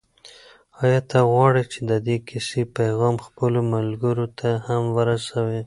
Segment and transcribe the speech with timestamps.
[0.83, 5.59] آیا ته غواړې چې د دې کیسې پیغام خپلو ملګرو ته هم ورسوې؟